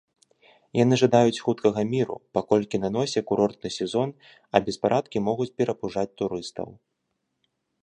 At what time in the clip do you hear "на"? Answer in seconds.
2.85-2.89